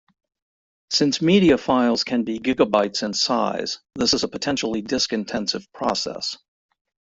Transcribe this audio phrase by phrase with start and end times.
[0.89, 6.39] Since media files can be gigabytes in size, this is a potentially disk-intensive process.